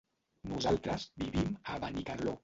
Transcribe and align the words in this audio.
Nosaltres 0.53 1.05
vivim 1.23 1.51
a 1.73 1.77
Benicarló. 1.85 2.35